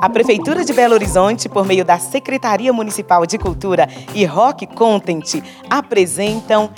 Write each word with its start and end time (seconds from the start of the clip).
A 0.00 0.08
Prefeitura 0.08 0.64
de 0.64 0.72
Belo 0.72 0.94
Horizonte, 0.94 1.46
por 1.46 1.66
meio 1.66 1.84
da 1.84 1.98
Secretaria 1.98 2.72
Municipal 2.72 3.26
de 3.26 3.36
Cultura 3.36 3.86
e 4.14 4.24
Rock 4.24 4.66
Content, 4.66 5.42
apresentam 5.68 6.70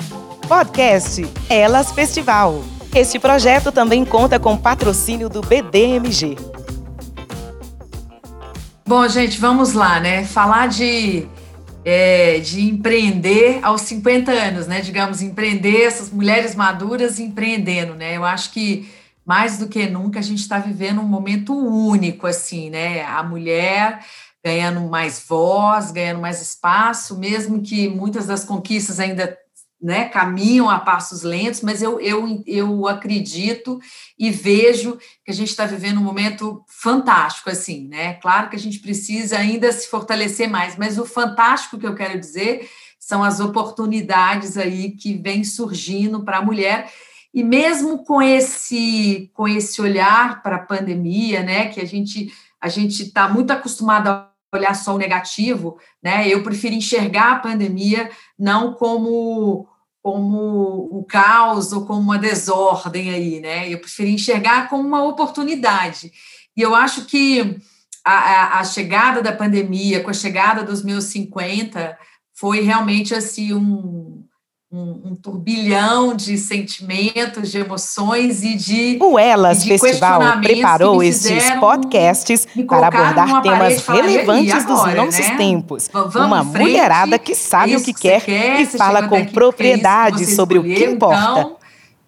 podcast 0.48 1.24
Elas 1.48 1.92
Festival. 1.92 2.64
Este 2.92 3.20
projeto 3.20 3.70
também 3.70 4.04
conta 4.04 4.40
com 4.40 4.56
patrocínio 4.56 5.28
do 5.28 5.40
BDMG. 5.40 6.36
Bom, 8.84 9.06
gente, 9.06 9.38
vamos 9.38 9.72
lá, 9.72 10.00
né? 10.00 10.24
Falar 10.24 10.66
de, 10.66 11.28
é, 11.84 12.40
de 12.40 12.62
empreender 12.62 13.60
aos 13.62 13.82
50 13.82 14.32
anos, 14.32 14.66
né? 14.66 14.80
Digamos, 14.80 15.22
empreender, 15.22 15.82
essas 15.82 16.10
mulheres 16.10 16.56
maduras 16.56 17.20
empreendendo, 17.20 17.94
né? 17.94 18.16
Eu 18.16 18.24
acho 18.24 18.50
que 18.50 18.90
mais 19.24 19.58
do 19.58 19.68
que 19.68 19.86
nunca 19.86 20.18
a 20.18 20.22
gente 20.22 20.40
está 20.40 20.58
vivendo 20.58 21.00
um 21.00 21.06
momento 21.06 21.54
único, 21.54 22.26
assim, 22.26 22.70
né? 22.70 23.04
A 23.04 23.22
mulher 23.22 24.04
ganhando 24.44 24.80
mais 24.88 25.24
voz, 25.26 25.92
ganhando 25.92 26.20
mais 26.20 26.42
espaço, 26.42 27.18
mesmo 27.18 27.62
que 27.62 27.88
muitas 27.88 28.26
das 28.26 28.44
conquistas 28.44 28.98
ainda 28.98 29.38
né, 29.80 30.08
caminham 30.08 30.70
a 30.70 30.78
passos 30.78 31.22
lentos, 31.22 31.60
mas 31.60 31.82
eu, 31.82 32.00
eu, 32.00 32.42
eu 32.46 32.86
acredito 32.86 33.80
e 34.16 34.30
vejo 34.30 34.96
que 35.24 35.30
a 35.32 35.34
gente 35.34 35.48
está 35.48 35.66
vivendo 35.66 35.98
um 35.98 36.04
momento 36.04 36.64
fantástico, 36.68 37.50
assim, 37.50 37.88
né? 37.88 38.14
Claro 38.14 38.48
que 38.48 38.54
a 38.54 38.58
gente 38.58 38.78
precisa 38.78 39.38
ainda 39.38 39.72
se 39.72 39.88
fortalecer 39.88 40.48
mais, 40.48 40.76
mas 40.76 40.98
o 40.98 41.04
fantástico 41.04 41.78
que 41.78 41.86
eu 41.86 41.96
quero 41.96 42.18
dizer 42.18 42.70
são 42.98 43.24
as 43.24 43.40
oportunidades 43.40 44.56
aí 44.56 44.92
que 44.92 45.14
vêm 45.14 45.42
surgindo 45.42 46.24
para 46.24 46.38
a 46.38 46.42
mulher 46.42 46.88
e 47.32 47.42
mesmo 47.42 48.04
com 48.04 48.20
esse 48.20 49.30
com 49.34 49.48
esse 49.48 49.80
olhar 49.80 50.42
para 50.42 50.56
a 50.56 50.66
pandemia, 50.66 51.42
né, 51.42 51.68
que 51.68 51.80
a 51.80 51.86
gente 51.86 52.32
a 52.60 52.68
gente 52.68 53.02
está 53.02 53.28
muito 53.28 53.50
acostumado 53.50 54.08
a 54.08 54.32
olhar 54.54 54.74
só 54.74 54.94
o 54.94 54.98
negativo, 54.98 55.78
né? 56.02 56.28
Eu 56.28 56.42
prefiro 56.42 56.74
enxergar 56.74 57.32
a 57.32 57.38
pandemia 57.38 58.10
não 58.38 58.74
como 58.74 59.66
como 60.02 60.88
o 60.90 61.04
caos 61.04 61.72
ou 61.72 61.86
como 61.86 62.00
uma 62.00 62.18
desordem 62.18 63.10
aí, 63.10 63.40
né? 63.40 63.72
Eu 63.72 63.78
prefiro 63.78 64.10
enxergar 64.10 64.68
como 64.68 64.86
uma 64.86 65.04
oportunidade. 65.04 66.12
E 66.56 66.60
eu 66.60 66.74
acho 66.74 67.04
que 67.04 67.56
a, 68.04 68.12
a, 68.12 68.60
a 68.60 68.64
chegada 68.64 69.22
da 69.22 69.32
pandemia, 69.32 70.02
com 70.02 70.10
a 70.10 70.14
chegada 70.14 70.64
dos 70.64 70.82
meus 70.82 71.04
50, 71.04 71.96
foi 72.34 72.60
realmente 72.60 73.14
assim 73.14 73.54
um, 73.54 74.24
um, 74.72 75.10
um, 75.10 75.14
turbilhão 75.14 76.16
de 76.16 76.38
sentimentos, 76.38 77.50
de 77.50 77.58
emoções 77.58 78.42
e 78.42 78.54
de. 78.54 78.98
O 79.02 79.18
Elas 79.18 79.62
de 79.62 79.68
Festival 79.68 80.40
preparou 80.40 81.02
esses 81.02 81.50
podcasts 81.60 82.48
para 82.66 82.86
abordar 82.86 83.42
temas 83.42 83.86
relevantes 83.86 84.54
agora, 84.54 84.94
dos 84.94 85.04
nossos 85.04 85.28
né? 85.28 85.36
tempos. 85.36 85.90
Vamos 85.92 86.16
Uma 86.16 86.44
frente, 86.44 86.70
mulherada 86.70 87.18
que 87.18 87.34
sabe 87.34 87.76
o 87.76 87.82
que 87.82 87.92
quer, 87.92 88.24
quer 88.24 88.62
e 88.62 88.66
fala 88.66 89.06
com 89.06 89.26
propriedade 89.26 90.24
sobre 90.34 90.58
o 90.58 90.62
que 90.62 90.84
importa. 90.84 91.20
Então, 91.20 91.56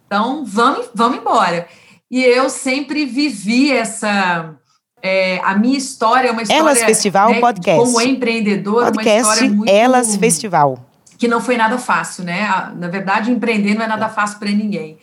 então 0.06 0.44
vamos, 0.46 0.88
vamos 0.94 1.18
embora. 1.18 1.68
E 2.10 2.24
eu 2.24 2.48
sempre 2.48 3.04
vivi 3.04 3.72
essa. 3.72 4.54
É, 5.02 5.38
a 5.44 5.54
minha 5.54 5.76
história 5.76 6.28
é 6.28 6.32
uma 6.32 6.40
história. 6.40 6.60
Elas 6.60 6.82
Festival 6.82 7.28
né, 7.28 7.40
Podcast. 7.40 7.84
Como 7.84 8.00
empreendedora, 8.00 8.90
podcast 8.90 9.22
uma 9.22 9.34
história 9.34 9.50
muito. 9.50 9.70
Elas 9.70 10.16
Festival 10.16 10.94
que 11.25 11.28
não 11.28 11.41
foi 11.41 11.56
nada 11.56 11.78
fácil, 11.78 12.22
né? 12.22 12.47
Na 12.77 12.89
verdade, 12.89 13.30
empreender 13.30 13.75
não 13.75 13.83
é 13.83 13.86
nada 13.86 14.11
fácil 14.11 14.39
para 14.39 14.50
ninguém. 14.50 14.98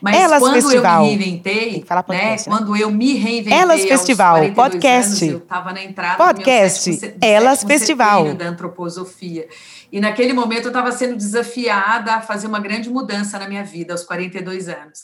Mas 0.00 0.16
Elas 0.16 0.38
quando 0.38 0.54
Festival. 0.54 1.04
eu 1.04 1.10
me 1.10 1.16
reinventei, 1.16 1.84
né? 2.08 2.36
Quando 2.44 2.76
eu 2.76 2.90
me 2.92 3.14
reinventei 3.14 3.58
Elas 3.58 3.82
Festival, 3.82 4.36
podcast. 4.52 5.24
Anos, 5.24 5.34
eu 5.34 5.38
estava 5.38 5.72
na 5.72 5.82
entrada 5.82 6.16
podcast. 6.16 6.84
do 6.84 6.92
meu 6.92 7.00
sétimo, 7.00 7.18
Elas 7.20 7.64
Festival 7.64 8.34
da 8.34 8.44
antroposofia. 8.46 9.48
E 9.90 9.98
naquele 9.98 10.32
momento 10.32 10.66
eu 10.66 10.68
estava 10.68 10.92
sendo 10.92 11.16
desafiada 11.16 12.14
a 12.14 12.20
fazer 12.20 12.46
uma 12.46 12.60
grande 12.60 12.88
mudança 12.88 13.36
na 13.36 13.48
minha 13.48 13.64
vida 13.64 13.94
aos 13.94 14.04
42 14.04 14.68
anos. 14.68 15.00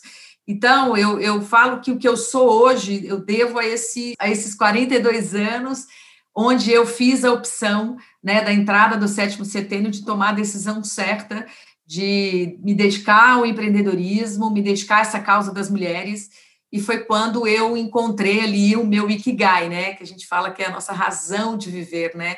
Então, 0.47 0.97
eu, 0.97 1.19
eu 1.19 1.43
falo 1.43 1.81
que 1.81 1.91
o 1.91 1.99
que 1.99 2.09
eu 2.09 2.17
sou 2.17 2.49
hoje, 2.49 3.05
eu 3.05 3.19
devo 3.19 3.59
a, 3.59 3.67
esse, 3.67 4.15
a 4.21 4.31
esses 4.31 4.55
42 4.55 5.35
anos 5.35 5.87
onde 6.35 6.71
eu 6.71 6.87
fiz 6.87 7.25
a 7.25 7.33
opção 7.33 7.97
né, 8.23 8.43
da 8.43 8.53
entrada 8.53 8.97
do 8.97 9.09
sétimo 9.09 9.45
setênio 9.45 9.91
de 9.91 10.05
tomar 10.05 10.31
a 10.31 10.33
decisão 10.33 10.83
certa 10.85 11.47
de 11.87 12.59
me 12.63 12.73
dedicar 12.73 13.33
ao 13.33 13.47
empreendedorismo, 13.47 14.51
me 14.51 14.63
dedicar 14.63 14.99
a 14.99 15.01
essa 15.01 15.21
causa 15.21 15.53
das 15.53 15.69
mulheres, 15.69 16.31
e 16.73 16.81
foi 16.81 17.01
quando 17.01 17.49
eu 17.49 17.77
encontrei 17.77 18.41
ali 18.41 18.77
o 18.77 18.87
meu 18.87 19.11
ikigai, 19.11 19.69
né, 19.69 19.95
que 19.95 20.03
a 20.03 20.07
gente 20.07 20.27
fala 20.27 20.53
que 20.53 20.63
é 20.63 20.67
a 20.67 20.71
nossa 20.71 20.93
razão 20.93 21.59
de 21.59 21.69
viver, 21.69 22.15
né, 22.15 22.37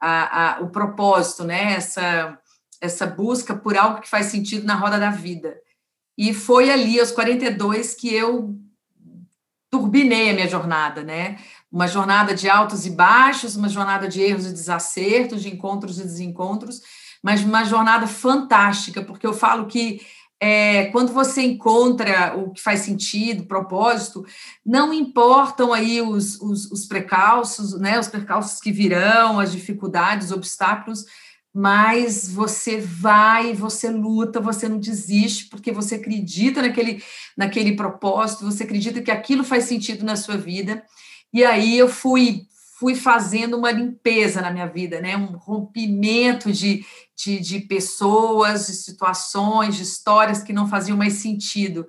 a, 0.00 0.56
a, 0.56 0.60
o 0.62 0.70
propósito, 0.70 1.44
né, 1.44 1.74
essa, 1.74 2.38
essa 2.80 3.06
busca 3.06 3.54
por 3.54 3.76
algo 3.76 4.00
que 4.00 4.08
faz 4.08 4.26
sentido 4.26 4.64
na 4.64 4.74
roda 4.74 4.98
da 4.98 5.10
vida. 5.10 5.54
E 6.16 6.32
foi 6.32 6.70
ali, 6.70 6.98
aos 6.98 7.10
42, 7.10 7.94
que 7.94 8.14
eu 8.14 8.56
turbinei 9.70 10.30
a 10.30 10.34
minha 10.34 10.48
jornada, 10.48 11.02
né? 11.02 11.36
Uma 11.74 11.88
jornada 11.88 12.36
de 12.36 12.48
altos 12.48 12.86
e 12.86 12.90
baixos, 12.90 13.56
uma 13.56 13.68
jornada 13.68 14.06
de 14.06 14.22
erros 14.22 14.46
e 14.46 14.52
desacertos, 14.52 15.42
de 15.42 15.52
encontros 15.52 15.98
e 15.98 16.04
desencontros, 16.04 16.80
mas 17.20 17.42
uma 17.42 17.64
jornada 17.64 18.06
fantástica, 18.06 19.02
porque 19.02 19.26
eu 19.26 19.32
falo 19.32 19.66
que 19.66 20.00
é, 20.38 20.84
quando 20.92 21.12
você 21.12 21.42
encontra 21.42 22.36
o 22.36 22.52
que 22.52 22.62
faz 22.62 22.80
sentido, 22.80 23.46
propósito, 23.46 24.24
não 24.64 24.94
importam 24.94 25.72
aí 25.72 26.00
os, 26.00 26.40
os, 26.40 26.70
os 26.70 26.86
precalços, 26.86 27.76
né, 27.80 27.98
os 27.98 28.06
percalços 28.06 28.60
que 28.60 28.70
virão, 28.70 29.40
as 29.40 29.50
dificuldades, 29.50 30.28
os 30.28 30.36
obstáculos, 30.36 31.04
mas 31.52 32.28
você 32.28 32.80
vai, 32.80 33.52
você 33.52 33.90
luta, 33.90 34.40
você 34.40 34.68
não 34.68 34.78
desiste, 34.78 35.46
porque 35.46 35.72
você 35.72 35.96
acredita 35.96 36.62
naquele, 36.62 37.02
naquele 37.36 37.74
propósito, 37.74 38.44
você 38.44 38.62
acredita 38.62 39.02
que 39.02 39.10
aquilo 39.10 39.42
faz 39.42 39.64
sentido 39.64 40.04
na 40.04 40.14
sua 40.14 40.36
vida, 40.36 40.84
e 41.34 41.44
aí 41.44 41.76
eu 41.76 41.88
fui 41.88 42.46
fui 42.78 42.94
fazendo 42.94 43.56
uma 43.56 43.70
limpeza 43.70 44.42
na 44.42 44.50
minha 44.50 44.66
vida, 44.66 45.00
né? 45.00 45.16
um 45.16 45.36
rompimento 45.36 46.52
de, 46.52 46.84
de, 47.16 47.38
de 47.38 47.60
pessoas, 47.60 48.66
de 48.66 48.74
situações, 48.74 49.76
de 49.76 49.84
histórias 49.84 50.42
que 50.42 50.52
não 50.52 50.68
faziam 50.68 50.98
mais 50.98 51.14
sentido. 51.14 51.86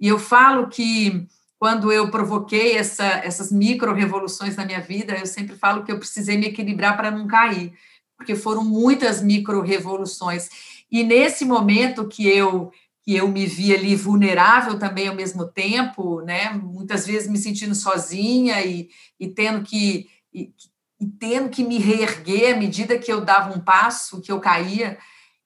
E 0.00 0.06
eu 0.06 0.18
falo 0.18 0.68
que 0.68 1.26
quando 1.58 1.92
eu 1.92 2.08
provoquei 2.08 2.76
essa, 2.76 3.04
essas 3.04 3.50
micro-revoluções 3.50 4.54
na 4.54 4.64
minha 4.64 4.80
vida, 4.80 5.18
eu 5.18 5.26
sempre 5.26 5.56
falo 5.56 5.82
que 5.82 5.90
eu 5.90 5.98
precisei 5.98 6.38
me 6.38 6.46
equilibrar 6.46 6.96
para 6.96 7.10
não 7.10 7.26
cair, 7.26 7.72
porque 8.16 8.36
foram 8.36 8.64
muitas 8.64 9.20
micro-revoluções. 9.20 10.48
E 10.90 11.02
nesse 11.02 11.44
momento 11.44 12.06
que 12.06 12.26
eu 12.26 12.70
que 13.08 13.16
eu 13.16 13.26
me 13.26 13.46
vi 13.46 13.74
ali 13.74 13.96
vulnerável 13.96 14.78
também 14.78 15.08
ao 15.08 15.14
mesmo 15.14 15.46
tempo, 15.46 16.20
né? 16.20 16.52
Muitas 16.52 17.06
vezes 17.06 17.26
me 17.26 17.38
sentindo 17.38 17.74
sozinha 17.74 18.62
e, 18.62 18.90
e 19.18 19.28
tendo 19.28 19.64
que 19.64 20.10
e, 20.30 20.52
e 21.00 21.06
tendo 21.18 21.48
que 21.48 21.64
me 21.64 21.78
reerguer 21.78 22.54
à 22.54 22.58
medida 22.58 22.98
que 22.98 23.10
eu 23.10 23.22
dava 23.22 23.56
um 23.56 23.60
passo, 23.60 24.20
que 24.20 24.30
eu 24.30 24.38
caía, 24.38 24.98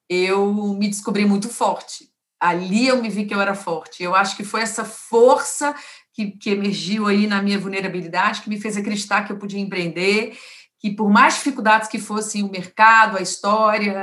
eu 0.08 0.52
me 0.74 0.88
descobri 0.88 1.24
muito 1.24 1.48
forte. 1.48 2.08
Ali 2.40 2.88
eu 2.88 3.00
me 3.00 3.08
vi 3.08 3.26
que 3.26 3.34
eu 3.34 3.40
era 3.40 3.54
forte. 3.54 4.02
Eu 4.02 4.16
acho 4.16 4.36
que 4.36 4.42
foi 4.42 4.62
essa 4.62 4.84
força 4.84 5.72
que, 6.12 6.32
que 6.32 6.50
emergiu 6.50 7.06
aí 7.06 7.28
na 7.28 7.40
minha 7.40 7.60
vulnerabilidade 7.60 8.42
que 8.42 8.48
me 8.48 8.60
fez 8.60 8.76
acreditar 8.76 9.22
que 9.22 9.30
eu 9.30 9.38
podia 9.38 9.60
empreender, 9.60 10.36
que 10.80 10.90
por 10.90 11.08
mais 11.08 11.34
dificuldades 11.34 11.88
que 11.88 12.00
fossem 12.00 12.42
o 12.42 12.50
mercado, 12.50 13.16
a 13.16 13.22
história, 13.22 14.00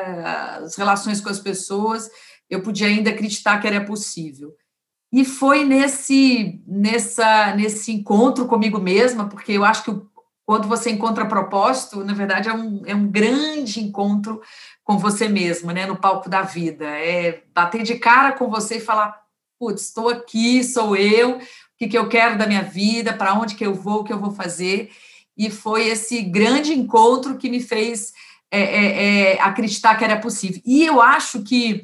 as 0.64 0.78
relações 0.78 1.20
com 1.20 1.28
as 1.28 1.41
pessoas, 1.41 2.09
eu 2.49 2.61
podia 2.61 2.87
ainda 2.87 3.09
acreditar 3.09 3.59
que 3.59 3.67
era 3.67 3.85
possível. 3.85 4.55
E 5.11 5.25
foi 5.25 5.65
nesse, 5.65 6.61
nessa, 6.67 7.55
nesse 7.55 7.91
encontro 7.91 8.45
comigo 8.45 8.79
mesma, 8.79 9.27
porque 9.27 9.51
eu 9.53 9.65
acho 9.65 9.84
que 9.84 10.01
quando 10.46 10.67
você 10.67 10.90
encontra 10.90 11.28
propósito, 11.28 12.03
na 12.03 12.13
verdade 12.13 12.49
é 12.49 12.53
um, 12.53 12.81
é 12.85 12.96
um 12.96 13.07
grande 13.07 13.79
encontro 13.79 14.41
com 14.84 14.97
você 14.97 15.28
mesma, 15.28 15.73
né, 15.73 15.85
no 15.85 15.96
palco 15.97 16.29
da 16.29 16.41
vida. 16.41 16.85
É 16.85 17.43
bater 17.53 17.84
de 17.84 17.96
cara 17.96 18.31
com 18.31 18.49
você 18.49 18.78
e 18.78 18.81
falar: 18.81 19.19
putz, 19.59 19.84
estou 19.84 20.09
aqui, 20.09 20.63
sou 20.63 20.95
eu, 20.95 21.37
o 21.37 21.41
que, 21.78 21.87
que 21.87 21.97
eu 21.97 22.09
quero 22.09 22.37
da 22.37 22.47
minha 22.47 22.63
vida, 22.63 23.13
para 23.13 23.34
onde 23.34 23.55
que 23.55 23.66
eu 23.66 23.73
vou, 23.75 24.02
o 24.02 24.03
que 24.03 24.13
eu 24.13 24.19
vou 24.19 24.31
fazer. 24.31 24.91
E 25.37 25.49
foi 25.49 25.87
esse 25.87 26.22
grande 26.22 26.73
encontro 26.73 27.37
que 27.37 27.49
me 27.49 27.61
fez 27.61 28.11
é, 28.52 28.61
é, 28.61 29.34
é, 29.35 29.41
acreditar 29.41 29.95
que 29.95 30.03
era 30.03 30.17
possível. 30.17 30.61
E 30.66 30.84
eu 30.84 31.02
acho 31.02 31.43
que 31.43 31.84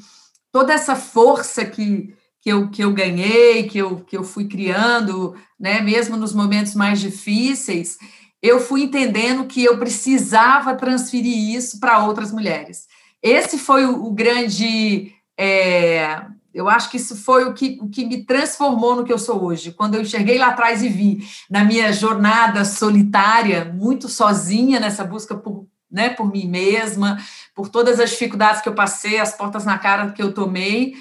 toda 0.55 0.71
essa 0.71 0.95
força 0.95 1.65
que, 1.65 2.15
que, 2.39 2.49
eu, 2.49 2.69
que 2.69 2.81
eu 2.81 2.93
ganhei, 2.93 3.63
que 3.63 3.77
eu, 3.77 3.97
que 3.97 4.15
eu 4.15 4.23
fui 4.23 4.47
criando, 4.47 5.35
né, 5.59 5.81
mesmo 5.81 6.15
nos 6.15 6.31
momentos 6.31 6.73
mais 6.73 7.01
difíceis, 7.01 7.97
eu 8.41 8.61
fui 8.61 8.83
entendendo 8.83 9.47
que 9.47 9.61
eu 9.61 9.77
precisava 9.77 10.73
transferir 10.73 11.53
isso 11.53 11.77
para 11.77 12.05
outras 12.05 12.31
mulheres. 12.31 12.85
Esse 13.21 13.57
foi 13.57 13.85
o, 13.85 14.05
o 14.05 14.11
grande. 14.13 15.11
É, 15.37 16.21
eu 16.53 16.69
acho 16.69 16.89
que 16.89 16.95
isso 16.95 17.17
foi 17.17 17.43
o 17.43 17.53
que, 17.53 17.77
o 17.81 17.89
que 17.89 18.05
me 18.05 18.23
transformou 18.23 18.95
no 18.95 19.03
que 19.03 19.11
eu 19.11 19.19
sou 19.19 19.43
hoje. 19.43 19.73
Quando 19.73 19.95
eu 19.95 20.03
enxerguei 20.03 20.37
lá 20.37 20.47
atrás 20.47 20.81
e 20.81 20.87
vi, 20.87 21.27
na 21.49 21.65
minha 21.65 21.91
jornada 21.91 22.63
solitária, 22.63 23.65
muito 23.65 24.07
sozinha 24.07 24.79
nessa 24.79 25.03
busca 25.03 25.35
por, 25.35 25.67
né, 25.91 26.09
por 26.09 26.31
mim 26.31 26.47
mesma, 26.47 27.17
por 27.53 27.69
todas 27.69 27.99
as 27.99 28.11
dificuldades 28.11 28.61
que 28.61 28.69
eu 28.69 28.75
passei, 28.75 29.19
as 29.19 29.35
portas 29.35 29.65
na 29.65 29.77
cara 29.77 30.11
que 30.11 30.21
eu 30.21 30.33
tomei, 30.33 30.93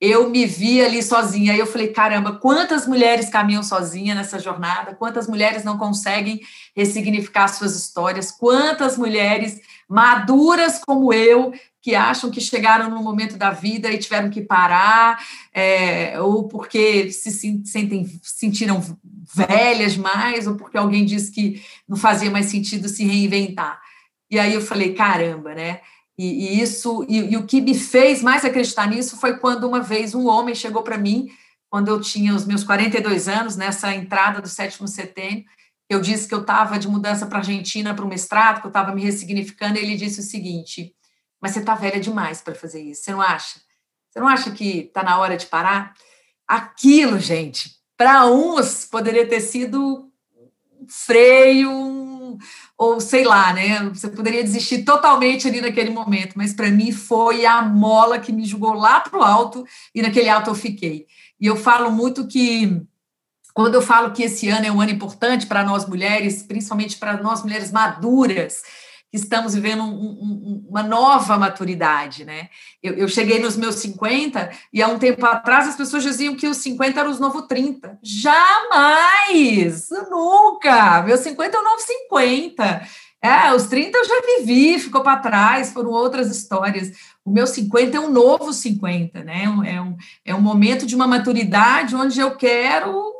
eu 0.00 0.28
me 0.28 0.44
vi 0.44 0.84
ali 0.84 1.02
sozinha. 1.02 1.52
Aí 1.52 1.58
eu 1.58 1.66
falei, 1.66 1.88
caramba, 1.88 2.32
quantas 2.32 2.86
mulheres 2.86 3.30
caminham 3.30 3.62
sozinha 3.62 4.14
nessa 4.14 4.38
jornada? 4.38 4.94
Quantas 4.94 5.26
mulheres 5.26 5.64
não 5.64 5.78
conseguem 5.78 6.40
ressignificar 6.76 7.48
suas 7.48 7.74
histórias? 7.74 8.30
Quantas 8.30 8.98
mulheres 8.98 9.60
maduras 9.88 10.80
como 10.84 11.12
eu 11.12 11.52
que 11.80 11.94
acham 11.94 12.32
que 12.32 12.40
chegaram 12.40 12.90
no 12.90 13.00
momento 13.00 13.36
da 13.36 13.50
vida 13.50 13.92
e 13.92 13.98
tiveram 13.98 14.28
que 14.28 14.40
parar, 14.40 15.24
é, 15.54 16.20
ou 16.20 16.48
porque 16.48 17.12
se 17.12 17.30
sentem, 17.64 18.20
sentiram 18.24 18.82
velhas 19.32 19.96
mais, 19.96 20.48
ou 20.48 20.56
porque 20.56 20.76
alguém 20.76 21.04
disse 21.04 21.30
que 21.30 21.62
não 21.88 21.96
fazia 21.96 22.28
mais 22.28 22.46
sentido 22.46 22.88
se 22.88 23.04
reinventar. 23.04 23.80
E 24.30 24.38
aí 24.38 24.54
eu 24.54 24.60
falei, 24.60 24.94
caramba, 24.94 25.54
né? 25.54 25.80
E, 26.18 26.56
e 26.56 26.60
isso, 26.60 27.04
e, 27.08 27.32
e, 27.32 27.36
o 27.36 27.46
que 27.46 27.60
me 27.60 27.74
fez 27.74 28.22
mais 28.22 28.44
acreditar 28.44 28.86
nisso 28.88 29.18
foi 29.18 29.38
quando 29.38 29.64
uma 29.64 29.80
vez 29.80 30.14
um 30.14 30.26
homem 30.26 30.54
chegou 30.54 30.82
para 30.82 30.96
mim, 30.96 31.28
quando 31.68 31.88
eu 31.88 32.00
tinha 32.00 32.34
os 32.34 32.46
meus 32.46 32.64
42 32.64 33.28
anos, 33.28 33.56
nessa 33.56 33.94
entrada 33.94 34.40
do 34.40 34.48
sétimo 34.48 34.88
setembro, 34.88 35.44
eu 35.88 36.00
disse 36.00 36.26
que 36.26 36.34
eu 36.34 36.40
estava 36.40 36.78
de 36.78 36.88
mudança 36.88 37.26
para 37.26 37.38
a 37.38 37.40
Argentina 37.40 37.94
para 37.94 38.04
o 38.04 38.08
mestrado, 38.08 38.60
que 38.60 38.66
eu 38.66 38.70
estava 38.70 38.94
me 38.94 39.02
ressignificando, 39.02 39.78
e 39.78 39.82
ele 39.82 39.96
disse 39.96 40.20
o 40.20 40.22
seguinte: 40.22 40.94
mas 41.40 41.52
você 41.52 41.60
está 41.60 41.74
velha 41.74 42.00
demais 42.00 42.40
para 42.40 42.54
fazer 42.54 42.82
isso, 42.82 43.02
você 43.02 43.12
não 43.12 43.20
acha? 43.20 43.60
Você 44.10 44.20
não 44.20 44.28
acha 44.28 44.50
que 44.50 44.78
está 44.80 45.02
na 45.02 45.18
hora 45.18 45.36
de 45.36 45.46
parar? 45.46 45.94
Aquilo, 46.48 47.18
gente, 47.18 47.76
para 47.96 48.26
uns 48.26 48.86
poderia 48.86 49.28
ter 49.28 49.40
sido 49.40 50.10
um 50.34 50.88
freio, 50.88 51.70
ou 52.78 53.00
sei 53.00 53.24
lá, 53.24 53.52
né? 53.52 53.88
Você 53.88 54.08
poderia 54.08 54.42
desistir 54.42 54.84
totalmente 54.84 55.48
ali 55.48 55.60
naquele 55.60 55.90
momento, 55.90 56.34
mas 56.36 56.52
para 56.52 56.70
mim 56.70 56.92
foi 56.92 57.46
a 57.46 57.62
mola 57.62 58.18
que 58.18 58.32
me 58.32 58.44
jogou 58.44 58.74
lá 58.74 59.00
para 59.00 59.18
o 59.18 59.22
alto 59.22 59.64
e 59.94 60.02
naquele 60.02 60.28
alto 60.28 60.50
eu 60.50 60.54
fiquei. 60.54 61.06
E 61.40 61.46
eu 61.46 61.56
falo 61.56 61.90
muito 61.90 62.26
que 62.26 62.82
quando 63.54 63.74
eu 63.74 63.82
falo 63.82 64.12
que 64.12 64.22
esse 64.22 64.48
ano 64.50 64.66
é 64.66 64.70
um 64.72 64.80
ano 64.82 64.90
importante 64.90 65.46
para 65.46 65.64
nós 65.64 65.88
mulheres, 65.88 66.42
principalmente 66.42 66.98
para 66.98 67.22
nós 67.22 67.42
mulheres 67.42 67.72
maduras, 67.72 68.60
estamos 69.16 69.54
vivendo 69.54 69.82
um, 69.82 69.86
um, 69.86 70.66
uma 70.68 70.82
nova 70.82 71.38
maturidade, 71.38 72.24
né? 72.24 72.48
Eu, 72.82 72.94
eu, 72.94 73.08
cheguei 73.08 73.38
nos 73.38 73.56
meus 73.56 73.76
50 73.76 74.50
e 74.72 74.82
há 74.82 74.88
um 74.88 74.98
tempo 74.98 75.24
atrás 75.24 75.68
as 75.68 75.76
pessoas 75.76 76.02
diziam 76.02 76.34
que 76.34 76.46
os 76.46 76.58
50 76.58 77.00
eram 77.00 77.10
os 77.10 77.20
novos 77.20 77.46
30. 77.46 77.98
Jamais! 78.02 79.88
Nunca! 80.10 81.02
Meus 81.02 81.20
50 81.20 81.56
é 81.56 81.60
o 81.60 81.64
novo 81.64 81.80
50. 81.80 82.88
É, 83.22 83.52
os 83.52 83.66
30 83.66 83.98
eu 83.98 84.04
já 84.04 84.22
vivi, 84.38 84.78
ficou 84.78 85.00
para 85.00 85.18
trás, 85.18 85.72
foram 85.72 85.90
outras 85.90 86.30
histórias. 86.30 86.92
O 87.24 87.30
meu 87.30 87.46
50 87.46 87.96
é 87.96 88.00
um 88.00 88.10
novo 88.10 88.52
50, 88.52 89.24
né? 89.24 89.44
É 89.66 89.80
um, 89.80 89.96
é 90.24 90.34
um 90.34 90.40
momento 90.40 90.86
de 90.86 90.94
uma 90.94 91.06
maturidade 91.06 91.96
onde 91.96 92.20
eu 92.20 92.36
quero 92.36 93.14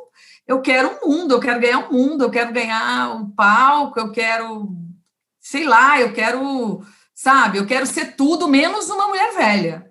eu 0.47 0.61
quero 0.61 0.97
um 1.03 1.09
mundo, 1.09 1.33
eu 1.33 1.39
quero 1.41 1.59
ganhar 1.59 1.79
um 1.79 1.91
mundo, 1.91 2.23
eu 2.23 2.29
quero 2.29 2.53
ganhar 2.53 3.13
um 3.17 3.29
palco, 3.29 3.99
eu 3.99 4.11
quero 4.13 4.69
sei 5.47 5.63
lá, 5.63 5.97
eu 6.01 6.11
quero, 6.11 6.85
sabe, 7.15 7.57
eu 7.57 7.65
quero 7.65 7.85
ser 7.85 8.17
tudo 8.17 8.49
menos 8.49 8.89
uma 8.89 9.07
mulher 9.07 9.33
velha, 9.33 9.89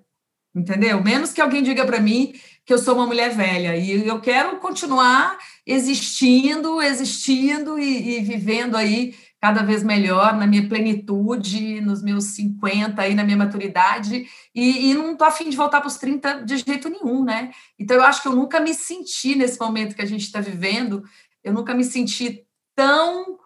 entendeu? 0.55 1.03
Menos 1.03 1.33
que 1.33 1.41
alguém 1.41 1.63
diga 1.63 1.83
para 1.83 1.99
mim 1.99 2.39
que 2.63 2.71
eu 2.71 2.77
sou 2.77 2.93
uma 2.93 3.07
mulher 3.07 3.31
velha 3.31 3.75
e 3.75 4.07
eu 4.07 4.21
quero 4.21 4.57
continuar 4.57 5.35
existindo, 5.65 6.79
existindo 6.79 7.79
e, 7.79 8.19
e 8.19 8.21
vivendo 8.21 8.77
aí 8.77 9.15
cada 9.41 9.63
vez 9.63 9.81
melhor 9.81 10.35
na 10.35 10.45
minha 10.45 10.67
plenitude, 10.69 11.81
nos 11.81 12.03
meus 12.03 12.25
50 12.25 13.01
aí 13.01 13.15
na 13.15 13.23
minha 13.23 13.37
maturidade, 13.37 14.27
e, 14.53 14.91
e 14.91 14.93
não 14.93 15.17
tô 15.17 15.23
afim 15.23 15.49
de 15.49 15.57
voltar 15.57 15.79
para 15.79 15.87
os 15.87 15.97
30 15.97 16.45
de 16.45 16.57
jeito 16.57 16.87
nenhum, 16.87 17.23
né? 17.23 17.51
Então 17.79 17.97
eu 17.97 18.03
acho 18.03 18.21
que 18.21 18.27
eu 18.27 18.35
nunca 18.35 18.59
me 18.59 18.75
senti 18.75 19.35
nesse 19.35 19.59
momento 19.59 19.95
que 19.95 20.03
a 20.03 20.07
gente 20.07 20.21
está 20.21 20.39
vivendo, 20.39 21.03
eu 21.43 21.51
nunca 21.51 21.73
me 21.73 21.83
senti 21.83 22.45
tão, 22.75 23.39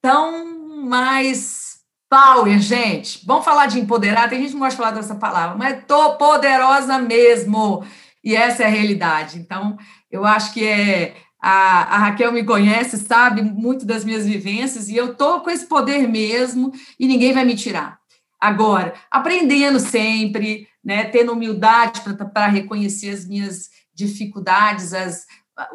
tão 0.00 0.61
mais 0.82 1.76
power, 2.10 2.58
gente. 2.58 3.24
Vamos 3.24 3.44
falar 3.44 3.66
de 3.66 3.80
empoderar. 3.80 4.28
Tem 4.28 4.38
gente 4.40 4.48
que 4.48 4.54
não 4.54 4.60
gosta 4.60 4.76
de 4.76 4.82
falar 4.82 4.90
dessa 4.90 5.14
palavra, 5.14 5.56
mas 5.56 5.84
tô 5.86 6.16
poderosa 6.16 6.98
mesmo. 6.98 7.84
E 8.22 8.36
essa 8.36 8.62
é 8.62 8.66
a 8.66 8.70
realidade. 8.70 9.38
Então, 9.38 9.76
eu 10.10 10.24
acho 10.24 10.52
que 10.52 10.64
é 10.64 11.14
a, 11.42 11.96
a, 11.96 11.98
Raquel 11.98 12.30
me 12.30 12.44
conhece, 12.44 12.96
sabe 12.98 13.42
muito 13.42 13.84
das 13.84 14.04
minhas 14.04 14.24
vivências, 14.24 14.88
e 14.88 14.96
eu 14.96 15.14
tô 15.14 15.40
com 15.40 15.50
esse 15.50 15.66
poder 15.66 16.06
mesmo, 16.06 16.70
e 17.00 17.08
ninguém 17.08 17.32
vai 17.32 17.44
me 17.44 17.56
tirar. 17.56 17.98
Agora, 18.40 18.94
aprendendo 19.10 19.80
sempre, 19.80 20.68
né, 20.84 21.04
tendo 21.04 21.32
humildade 21.32 22.00
para 22.32 22.46
reconhecer 22.46 23.10
as 23.10 23.26
minhas 23.26 23.70
dificuldades, 23.94 24.92
as, 24.94 25.26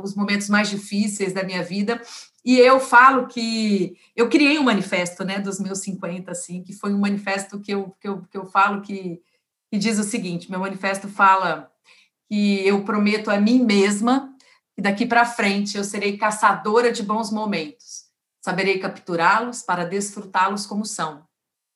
os 0.01 0.15
momentos 0.15 0.49
mais 0.49 0.69
difíceis 0.69 1.33
da 1.33 1.43
minha 1.43 1.63
vida, 1.63 2.01
e 2.43 2.57
eu 2.57 2.79
falo 2.79 3.27
que 3.27 3.97
eu 4.15 4.29
criei 4.29 4.57
um 4.57 4.63
manifesto, 4.63 5.23
né, 5.23 5.39
dos 5.39 5.59
meus 5.59 5.79
50, 5.79 6.31
assim, 6.31 6.63
que 6.63 6.73
foi 6.73 6.93
um 6.93 6.99
manifesto 6.99 7.59
que 7.59 7.73
eu, 7.73 7.95
que 7.99 8.07
eu, 8.07 8.21
que 8.23 8.37
eu 8.37 8.45
falo 8.45 8.81
que, 8.81 9.21
que 9.69 9.77
diz 9.77 9.99
o 9.99 10.03
seguinte: 10.03 10.49
meu 10.49 10.59
manifesto 10.59 11.07
fala 11.07 11.71
que 12.29 12.65
eu 12.65 12.83
prometo 12.83 13.29
a 13.29 13.39
mim 13.39 13.63
mesma 13.63 14.33
que 14.77 14.81
daqui 14.81 15.07
para 15.07 15.25
frente 15.25 15.75
eu 15.75 15.83
serei 15.83 16.17
caçadora 16.17 16.91
de 16.91 17.01
bons 17.01 17.31
momentos. 17.31 18.05
Saberei 18.39 18.77
capturá-los 18.77 19.63
para 19.63 19.83
desfrutá-los 19.83 20.67
como 20.67 20.85
são, 20.85 21.27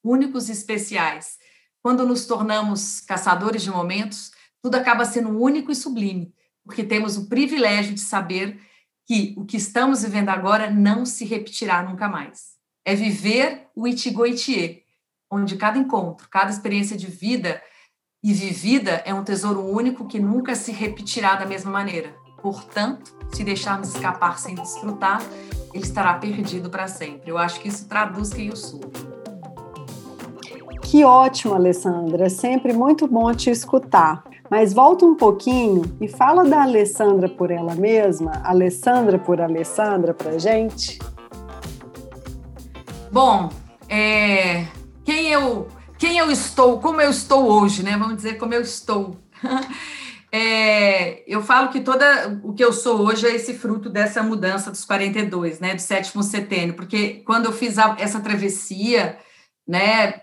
únicos 0.04 0.50
e 0.50 0.52
especiais. 0.52 1.40
Quando 1.82 2.06
nos 2.06 2.28
tornamos 2.28 3.02
caçadores 3.02 3.64
de 3.64 3.72
momentos, 3.72 4.32
tudo 4.62 4.76
acaba 4.76 5.04
sendo 5.04 5.30
único 5.30 5.72
e 5.72 5.76
sublime, 5.76 6.32
porque 6.72 6.86
temos 6.86 7.18
o 7.18 7.28
privilégio 7.28 7.94
de 7.94 8.00
saber 8.00 8.58
que 9.06 9.36
o 9.36 9.44
que 9.44 9.58
estamos 9.58 10.04
vivendo 10.04 10.30
agora 10.30 10.72
não 10.72 11.06
se 11.06 11.26
repetirá 11.26 11.84
nunca 11.84 12.08
mais. 12.08 12.52
É 12.86 12.96
viver 12.96 13.68
o 13.76 13.86
Itigoitie, 13.86 14.84
onde 15.30 15.58
cada 15.58 15.78
encontro, 15.78 16.30
cada 16.30 16.50
experiência 16.50 16.96
de 16.96 17.08
vida 17.08 17.62
e 18.24 18.32
vivida 18.32 19.04
é 19.06 19.14
um 19.14 19.22
tesouro 19.22 19.60
único 19.60 20.08
que 20.08 20.18
nunca 20.18 20.56
se 20.56 20.72
repetirá 20.72 21.36
da 21.36 21.46
mesma 21.46 21.70
maneira. 21.70 22.16
Portanto, 22.42 23.14
se 23.34 23.44
deixarmos 23.44 23.94
escapar 23.94 24.40
sem 24.40 24.56
desfrutar, 24.56 25.22
ele 25.74 25.84
estará 25.84 26.14
perdido 26.14 26.70
para 26.70 26.88
sempre. 26.88 27.30
Eu 27.30 27.38
acho 27.38 27.60
que 27.60 27.68
isso 27.68 27.86
traduz 27.90 28.32
quem 28.32 28.48
eu 28.48 28.56
sou. 28.56 28.80
Que 30.92 31.06
ótimo, 31.06 31.54
Alessandra. 31.54 32.26
É 32.26 32.30
sempre 32.30 32.74
muito 32.74 33.08
bom 33.08 33.34
te 33.34 33.50
escutar. 33.50 34.26
Mas 34.50 34.74
volta 34.74 35.06
um 35.06 35.16
pouquinho 35.16 35.84
e 36.02 36.08
fala 36.10 36.44
da 36.44 36.64
Alessandra 36.64 37.30
por 37.30 37.50
ela 37.50 37.74
mesma, 37.74 38.42
Alessandra 38.44 39.18
por 39.18 39.40
Alessandra 39.40 40.14
para 40.14 40.38
gente. 40.38 41.00
Bom, 43.10 43.50
é, 43.88 44.66
quem 45.06 45.30
eu 45.30 45.70
quem 45.98 46.18
eu 46.18 46.30
estou, 46.30 46.82
como 46.82 47.00
eu 47.00 47.12
estou 47.12 47.50
hoje, 47.50 47.84
né? 47.84 47.96
Vamos 47.96 48.18
dizer 48.18 48.34
como 48.38 48.54
eu 48.54 48.62
estou. 48.62 49.16
É, 50.34 51.30
eu 51.30 51.42
falo 51.42 51.68
que 51.68 51.82
toda 51.82 52.40
o 52.42 52.54
que 52.54 52.64
eu 52.64 52.72
sou 52.72 53.02
hoje 53.02 53.28
é 53.28 53.36
esse 53.36 53.54
fruto 53.54 53.90
dessa 53.90 54.24
mudança 54.24 54.72
dos 54.72 54.86
42, 54.86 55.60
né, 55.60 55.76
do 55.76 55.82
sétimo 55.82 56.24
setênio, 56.24 56.74
porque 56.74 57.22
quando 57.26 57.48
eu 57.48 57.52
fiz 57.52 57.78
a, 57.78 57.98
essa 58.00 58.22
travessia, 58.22 59.18
né, 59.68 60.22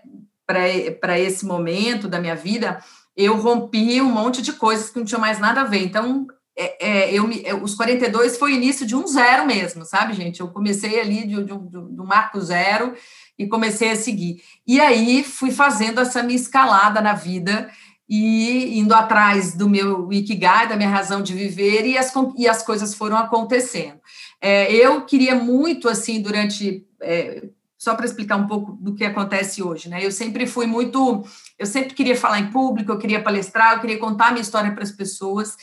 para 0.99 1.19
esse 1.19 1.45
momento 1.45 2.07
da 2.07 2.19
minha 2.19 2.35
vida, 2.35 2.83
eu 3.15 3.35
rompi 3.35 4.01
um 4.01 4.09
monte 4.09 4.41
de 4.41 4.53
coisas 4.53 4.89
que 4.89 4.97
não 4.97 5.05
tinham 5.05 5.21
mais 5.21 5.37
nada 5.37 5.61
a 5.61 5.65
ver. 5.65 5.83
Então, 5.83 6.25
é, 6.57 6.87
é, 6.87 7.13
eu 7.13 7.27
me, 7.27 7.43
os 7.61 7.75
42 7.75 8.37
foi 8.37 8.51
o 8.51 8.55
início 8.55 8.85
de 8.85 8.95
um 8.95 9.05
zero 9.05 9.45
mesmo, 9.45 9.85
sabe, 9.85 10.13
gente? 10.13 10.39
Eu 10.39 10.47
comecei 10.47 10.99
ali 10.99 11.27
de, 11.27 11.43
de, 11.43 11.53
de, 11.53 12.03
marco 12.03 12.41
zero 12.41 12.95
e 13.37 13.47
comecei 13.47 13.91
a 13.91 13.95
seguir. 13.95 14.41
E 14.65 14.81
aí 14.81 15.23
fui 15.23 15.51
fazendo 15.51 16.01
essa 16.01 16.23
minha 16.23 16.35
escalada 16.35 16.99
na 16.99 17.13
vida 17.13 17.69
e 18.09 18.79
indo 18.79 18.95
atrás 18.95 19.53
do 19.53 19.69
meu 19.69 20.11
ikigai, 20.11 20.67
da 20.67 20.75
minha 20.75 20.89
razão 20.89 21.21
de 21.21 21.33
viver, 21.33 21.85
e 21.85 21.95
as, 21.95 22.11
e 22.35 22.47
as 22.47 22.63
coisas 22.63 22.95
foram 22.95 23.15
acontecendo. 23.17 23.99
É, 24.41 24.73
eu 24.73 25.05
queria 25.05 25.35
muito, 25.35 25.87
assim, 25.87 26.19
durante 26.19 26.85
é, 27.01 27.43
só 27.79 27.95
para 27.95 28.05
explicar 28.05 28.35
um 28.35 28.45
pouco 28.45 28.73
do 28.73 28.93
que 28.93 29.05
acontece 29.05 29.63
hoje, 29.63 29.87
né? 29.87 30.05
Eu 30.05 30.11
sempre 30.11 30.45
fui 30.45 30.67
muito, 30.67 31.25
eu 31.57 31.65
sempre 31.65 31.93
queria 31.93 32.15
falar 32.15 32.41
em 32.41 32.51
público, 32.51 32.91
eu 32.91 32.97
queria 32.97 33.23
palestrar, 33.23 33.75
eu 33.75 33.79
queria 33.79 33.97
contar 33.97 34.27
a 34.27 34.31
minha 34.31 34.41
história 34.41 34.73
para 34.73 34.83
as 34.83 34.91
pessoas. 34.91 35.55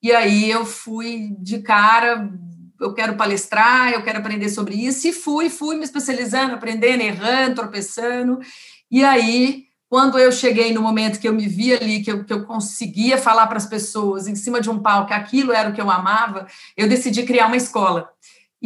E 0.00 0.12
aí 0.12 0.48
eu 0.48 0.64
fui 0.64 1.34
de 1.40 1.58
cara, 1.58 2.30
eu 2.80 2.94
quero 2.94 3.16
palestrar, 3.16 3.92
eu 3.92 4.04
quero 4.04 4.18
aprender 4.18 4.50
sobre 4.50 4.76
isso, 4.76 5.08
e 5.08 5.12
fui, 5.12 5.50
fui 5.50 5.74
me 5.74 5.82
especializando, 5.82 6.54
aprendendo, 6.54 7.02
errando, 7.02 7.56
tropeçando. 7.56 8.38
E 8.88 9.02
aí, 9.02 9.64
quando 9.88 10.16
eu 10.16 10.30
cheguei 10.30 10.72
no 10.72 10.80
momento 10.80 11.18
que 11.18 11.26
eu 11.26 11.32
me 11.32 11.48
vi 11.48 11.74
ali, 11.74 12.04
que 12.04 12.12
eu, 12.12 12.24
que 12.24 12.32
eu 12.32 12.44
conseguia 12.44 13.18
falar 13.18 13.48
para 13.48 13.56
as 13.56 13.66
pessoas 13.66 14.28
em 14.28 14.36
cima 14.36 14.60
de 14.60 14.70
um 14.70 14.78
palco 14.78 15.12
aquilo 15.12 15.52
era 15.52 15.70
o 15.70 15.72
que 15.72 15.80
eu 15.80 15.90
amava, 15.90 16.46
eu 16.76 16.88
decidi 16.88 17.24
criar 17.24 17.46
uma 17.46 17.56
escola. 17.56 18.08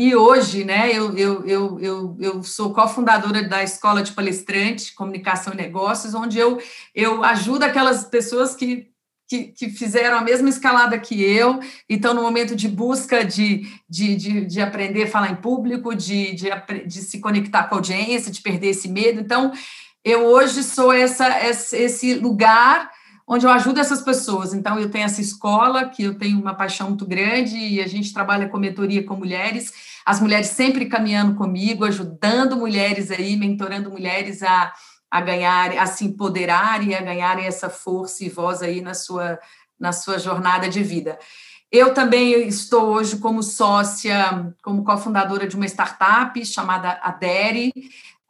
E 0.00 0.14
hoje, 0.14 0.64
né, 0.64 0.92
eu, 0.92 1.18
eu, 1.18 1.44
eu, 1.44 1.80
eu, 1.80 2.16
eu 2.20 2.42
sou 2.44 2.72
cofundadora 2.72 3.42
da 3.48 3.64
Escola 3.64 4.00
de 4.00 4.12
Palestrante, 4.12 4.94
Comunicação 4.94 5.52
e 5.52 5.56
Negócios, 5.56 6.14
onde 6.14 6.38
eu, 6.38 6.62
eu 6.94 7.24
ajudo 7.24 7.64
aquelas 7.64 8.04
pessoas 8.04 8.54
que, 8.54 8.92
que, 9.26 9.46
que 9.46 9.68
fizeram 9.70 10.16
a 10.16 10.20
mesma 10.20 10.48
escalada 10.50 10.96
que 11.00 11.20
eu 11.20 11.58
e 11.88 11.96
estão 11.96 12.14
no 12.14 12.22
momento 12.22 12.54
de 12.54 12.68
busca 12.68 13.24
de, 13.24 13.66
de, 13.90 14.14
de, 14.14 14.46
de 14.46 14.60
aprender 14.60 15.02
a 15.02 15.10
falar 15.10 15.32
em 15.32 15.34
público, 15.34 15.92
de, 15.92 16.32
de, 16.32 16.48
de 16.86 17.02
se 17.02 17.18
conectar 17.18 17.64
com 17.64 17.74
a 17.74 17.78
audiência, 17.78 18.30
de 18.30 18.40
perder 18.40 18.68
esse 18.68 18.86
medo. 18.88 19.18
Então, 19.18 19.50
eu 20.04 20.26
hoje 20.26 20.62
sou 20.62 20.92
essa, 20.92 21.26
esse 21.44 22.14
lugar 22.14 22.88
onde 23.26 23.44
eu 23.44 23.50
ajudo 23.50 23.78
essas 23.78 24.00
pessoas. 24.00 24.54
Então, 24.54 24.78
eu 24.78 24.90
tenho 24.90 25.04
essa 25.04 25.20
escola, 25.20 25.86
que 25.86 26.04
eu 26.04 26.14
tenho 26.16 26.40
uma 26.40 26.54
paixão 26.54 26.88
muito 26.88 27.04
grande, 27.04 27.56
e 27.56 27.80
a 27.80 27.86
gente 27.88 28.14
trabalha 28.14 28.48
com 28.48 28.56
mentoria 28.58 29.02
com 29.02 29.16
mulheres, 29.16 29.87
as 30.08 30.20
mulheres 30.20 30.46
sempre 30.46 30.86
caminhando 30.86 31.34
comigo, 31.34 31.84
ajudando 31.84 32.56
mulheres 32.56 33.10
aí, 33.10 33.36
mentorando 33.36 33.90
mulheres 33.90 34.42
a, 34.42 34.72
a 35.10 35.20
ganhar, 35.20 35.70
a 35.76 35.84
se 35.84 36.02
empoderarem, 36.06 36.94
a 36.94 37.02
ganharem 37.02 37.44
essa 37.44 37.68
força 37.68 38.24
e 38.24 38.30
voz 38.30 38.62
aí 38.62 38.80
na 38.80 38.94
sua, 38.94 39.38
na 39.78 39.92
sua 39.92 40.18
jornada 40.18 40.66
de 40.66 40.82
vida. 40.82 41.18
Eu 41.70 41.92
também 41.92 42.48
estou 42.48 42.84
hoje 42.84 43.18
como 43.18 43.42
sócia, 43.42 44.50
como 44.62 44.82
cofundadora 44.82 45.46
de 45.46 45.56
uma 45.56 45.66
startup 45.66 46.42
chamada 46.42 46.98
Adere. 47.02 47.70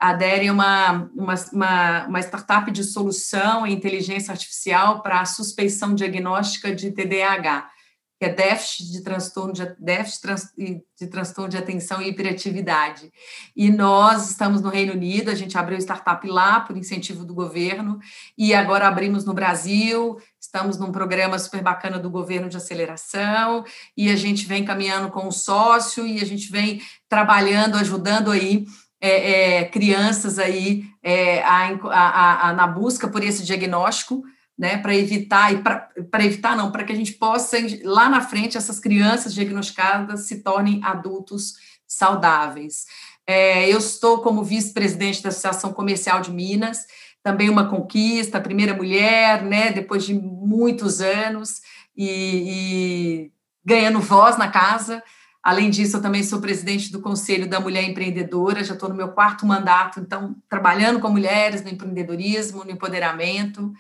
A 0.01 0.09
Adere 0.09 0.49
é 0.49 0.53
uma, 0.53 1.09
uma, 1.15 1.35
uma, 1.53 2.07
uma 2.09 2.21
startup 2.21 2.73
de 2.73 2.83
solução 2.83 3.65
em 3.65 3.73
inteligência 3.73 4.33
artificial 4.33 5.01
para 5.01 5.21
a 5.21 5.27
suspeição 5.27 5.95
diagnóstica 5.95 6.75
de 6.75 6.91
TDAH, 6.91 7.71
que 8.19 8.25
é 8.25 8.29
déficit 8.29 8.91
de 8.91 9.01
transtorno 9.03 9.53
de, 9.53 9.65
déficit 9.79 10.51
de 10.99 11.07
transtorno 11.07 11.49
de 11.49 11.57
atenção 11.57 12.03
e 12.03 12.09
hiperatividade. 12.09 13.13
E 13.57 13.71
nós 13.71 14.29
estamos 14.29 14.61
no 14.61 14.69
Reino 14.69 14.93
Unido, 14.93 15.31
a 15.31 15.35
gente 15.37 15.57
abriu 15.57 15.79
startup 15.79 16.27
lá 16.27 16.61
por 16.61 16.77
incentivo 16.77 17.25
do 17.25 17.33
governo, 17.33 18.01
e 18.37 18.53
agora 18.53 18.89
abrimos 18.89 19.25
no 19.25 19.33
Brasil, 19.33 20.21
estamos 20.41 20.77
num 20.79 20.91
programa 20.91 21.39
super 21.39 21.63
bacana 21.63 21.99
do 21.99 22.11
governo 22.11 22.49
de 22.49 22.57
aceleração, 22.57 23.65
e 23.97 24.11
a 24.11 24.17
gente 24.17 24.47
vem 24.47 24.65
caminhando 24.65 25.11
com 25.11 25.29
o 25.29 25.33
sócio, 25.33 26.05
e 26.05 26.21
a 26.21 26.27
gente 26.27 26.51
vem 26.51 26.83
trabalhando, 27.09 27.77
ajudando 27.77 28.33
aí 28.33 28.67
é, 29.01 29.61
é, 29.61 29.65
crianças 29.67 30.41
aí 30.41 30.85
é, 31.05 31.41
a, 31.43 31.69
a, 31.85 32.49
a, 32.49 32.53
na 32.53 32.67
busca 32.67 33.07
por 33.07 33.23
esse 33.23 33.45
diagnóstico, 33.45 34.25
né, 34.59 34.79
para 34.79 34.95
evitar, 34.95 35.53
e 35.53 35.59
para 35.59 36.25
evitar 36.25 36.57
não, 36.57 36.73
para 36.73 36.83
que 36.83 36.93
a 36.93 36.97
gente 36.97 37.13
possa, 37.13 37.57
lá 37.85 38.09
na 38.09 38.21
frente, 38.21 38.57
essas 38.57 38.81
crianças 38.81 39.33
diagnosticadas 39.33 40.27
se 40.27 40.43
tornem 40.43 40.81
adultos 40.83 41.55
saudáveis. 41.87 42.87
É, 43.27 43.73
eu 43.73 43.79
estou 43.79 44.19
como 44.21 44.43
vice-presidente 44.43 45.23
da 45.23 45.29
Associação 45.29 45.73
Comercial 45.73 46.21
de 46.21 46.33
Minas, 46.33 46.87
também 47.23 47.49
uma 47.49 47.69
conquista, 47.69 48.41
primeira 48.41 48.75
mulher, 48.75 49.43
né, 49.43 49.71
depois 49.71 50.05
de 50.05 50.15
muitos 50.15 51.01
anos, 51.01 51.61
e, 51.97 53.27
e 53.27 53.33
ganhando 53.65 54.01
voz 54.01 54.37
na 54.37 54.49
casa, 54.49 55.03
Além 55.49 55.71
disso, 55.71 55.97
eu 55.97 56.03
também 56.03 56.23
sou 56.23 56.41
presidente 56.41 56.93
do 56.93 57.01
Conselho 57.01 57.49
da 57.49 57.59
Mulher 57.59 57.83
Empreendedora, 57.85 58.63
já 58.63 58.75
estou 58.75 58.89
no 58.89 58.95
meu 58.95 59.09
quarto 59.09 59.47
mandato, 59.47 59.99
então, 59.99 60.37
trabalhando 60.47 61.01
com 61.01 61.09
mulheres 61.09 61.63
no 61.63 61.71
empreendedorismo, 61.71 62.65
no 62.65 62.71
empoderamento. 62.71 63.73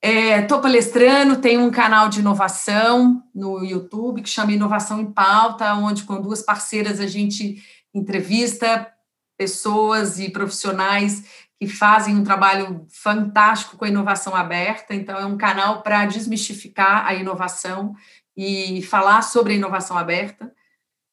Estou 0.00 0.58
é, 0.58 0.62
palestrando, 0.62 1.40
tenho 1.40 1.60
um 1.60 1.72
canal 1.72 2.08
de 2.08 2.20
inovação 2.20 3.20
no 3.34 3.64
YouTube 3.64 4.22
que 4.22 4.28
chama 4.28 4.52
Inovação 4.52 5.00
em 5.00 5.10
Pauta, 5.10 5.74
onde 5.74 6.04
com 6.04 6.20
duas 6.20 6.40
parceiras 6.40 7.00
a 7.00 7.06
gente 7.06 7.60
entrevista 7.92 8.92
pessoas 9.36 10.20
e 10.20 10.30
profissionais 10.30 11.24
que 11.60 11.66
fazem 11.66 12.14
um 12.14 12.22
trabalho 12.22 12.86
fantástico 12.88 13.76
com 13.76 13.84
a 13.84 13.88
inovação 13.88 14.36
aberta. 14.36 14.94
Então, 14.94 15.18
é 15.18 15.26
um 15.26 15.36
canal 15.36 15.82
para 15.82 16.06
desmistificar 16.06 17.04
a 17.04 17.14
inovação 17.14 17.94
e 18.36 18.80
falar 18.82 19.22
sobre 19.22 19.54
a 19.54 19.56
inovação 19.56 19.98
aberta. 19.98 20.52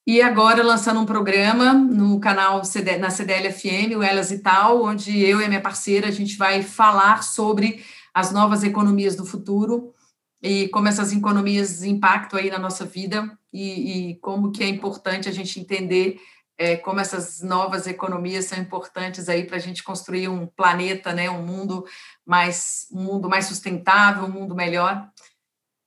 E 0.07 0.21
agora 0.21 0.61
lançando 0.61 0.99
um 0.99 1.05
programa 1.05 1.73
no 1.73 2.19
canal 2.19 2.63
CD, 2.63 2.97
na 2.97 3.09
CDL-FM, 3.09 3.97
o 3.97 4.03
Elas 4.03 4.29
e 4.29 4.37
Tal, 4.37 4.83
onde 4.83 5.19
eu 5.19 5.41
e 5.41 5.45
a 5.45 5.47
minha 5.47 5.61
parceira 5.61 6.07
a 6.07 6.11
gente 6.11 6.37
vai 6.37 6.61
falar 6.61 7.23
sobre 7.23 7.83
as 8.15 8.31
novas 8.31 8.63
economias 8.63 9.13
do 9.17 9.25
futuro 9.25 9.93
e 10.41 10.69
como 10.69 10.87
essas 10.87 11.11
economias 11.11 11.83
impactam 11.83 12.39
aí 12.39 12.49
na 12.49 12.57
nossa 12.57 12.85
vida 12.85 13.37
e, 13.51 14.11
e 14.11 14.15
como 14.19 14.53
que 14.53 14.63
é 14.63 14.69
importante 14.69 15.27
a 15.27 15.33
gente 15.33 15.59
entender 15.59 16.21
é, 16.57 16.77
como 16.77 17.01
essas 17.01 17.41
novas 17.41 17.85
economias 17.87 18.45
são 18.45 18.57
importantes 18.57 19.27
aí 19.27 19.43
para 19.43 19.57
a 19.57 19.59
gente 19.59 19.83
construir 19.83 20.29
um 20.29 20.47
planeta, 20.47 21.11
né, 21.11 21.29
um 21.29 21.45
mundo 21.45 21.85
mais 22.25 22.87
um 22.89 23.03
mundo 23.03 23.27
mais 23.27 23.47
sustentável, 23.47 24.23
um 24.23 24.31
mundo 24.31 24.55
melhor. 24.55 25.09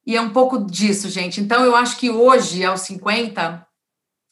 E 0.06 0.14
é 0.14 0.20
um 0.20 0.30
pouco 0.30 0.58
disso, 0.66 1.08
gente. 1.08 1.40
Então 1.40 1.64
eu 1.64 1.74
acho 1.74 1.96
que 1.96 2.10
hoje, 2.10 2.62
aos 2.62 2.82
50, 2.82 3.66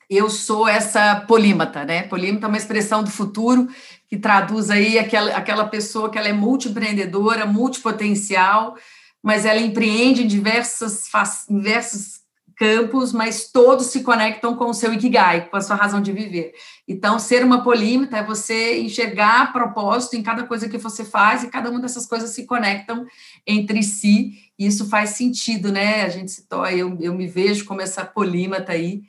eu 0.09 0.31
sou 0.31 0.69
essa 0.69 1.17
polímata, 1.27 1.85
né? 1.85 2.03
Polímata 2.05 2.47
é 2.47 2.49
uma 2.49 2.57
expressão 2.57 3.03
do 3.03 3.11
futuro 3.11 3.69
que 4.09 4.17
traduz 4.17 4.71
aí 4.71 4.99
aquela, 4.99 5.37
aquela 5.37 5.67
pessoa 5.67 6.11
que 6.11 6.19
ela 6.19 6.29
é 6.29 6.33
multiempreendedora, 6.33 7.45
multipotencial, 7.45 8.77
mas 9.23 9.45
ela 9.45 9.61
empreende 9.61 10.23
em 10.23 10.27
diversos, 10.27 11.09
diversos 11.49 12.21
campos, 12.57 13.13
mas 13.13 13.51
todos 13.53 13.87
se 13.87 14.03
conectam 14.03 14.57
com 14.57 14.71
o 14.71 14.75
seu 14.75 14.93
ikigai, 14.95 15.49
com 15.49 15.57
a 15.57 15.61
sua 15.61 15.77
razão 15.77 16.01
de 16.01 16.11
viver. 16.11 16.53
Então, 16.89 17.19
ser 17.19 17.45
uma 17.45 17.63
polímata 17.63 18.17
é 18.17 18.25
você 18.25 18.81
enxergar 18.81 19.53
propósito 19.53 20.17
em 20.17 20.23
cada 20.23 20.45
coisa 20.45 20.69
que 20.69 20.79
você 20.79 21.05
faz 21.05 21.43
e 21.43 21.51
cada 21.51 21.71
uma 21.71 21.81
dessas 21.81 22.07
coisas 22.07 22.31
se 22.31 22.47
conectam 22.47 23.07
entre 23.47 23.83
si, 23.83 24.39
e 24.59 24.67
isso 24.67 24.89
faz 24.89 25.11
sentido, 25.11 25.71
né? 25.71 26.05
A 26.05 26.09
gente 26.09 26.31
se 26.31 26.47
eu, 26.73 26.97
eu 27.01 27.15
me 27.15 27.27
vejo 27.27 27.67
como 27.67 27.83
essa 27.83 28.05
polímata 28.05 28.73
aí, 28.73 29.03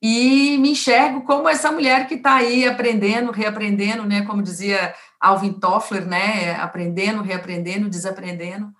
e 0.00 0.56
me 0.58 0.70
enxergo 0.70 1.22
como 1.22 1.48
essa 1.48 1.72
mulher 1.72 2.06
que 2.06 2.14
está 2.14 2.36
aí 2.36 2.66
aprendendo, 2.66 3.32
reaprendendo, 3.32 4.04
né? 4.04 4.22
Como 4.22 4.42
dizia 4.42 4.94
Alvin 5.20 5.52
Toffler, 5.52 6.06
né? 6.06 6.54
Aprendendo, 6.54 7.22
reaprendendo, 7.22 7.88
desaprendendo. 7.88 8.72